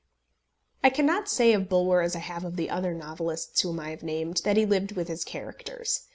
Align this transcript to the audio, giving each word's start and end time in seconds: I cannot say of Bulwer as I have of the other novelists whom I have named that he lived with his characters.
I 0.83 0.89
cannot 0.89 1.29
say 1.29 1.53
of 1.53 1.69
Bulwer 1.69 2.01
as 2.01 2.15
I 2.15 2.19
have 2.25 2.43
of 2.43 2.55
the 2.55 2.71
other 2.71 2.91
novelists 2.95 3.61
whom 3.61 3.79
I 3.79 3.91
have 3.91 4.01
named 4.01 4.41
that 4.43 4.57
he 4.57 4.65
lived 4.65 4.93
with 4.93 5.07
his 5.07 5.23
characters. 5.23 6.07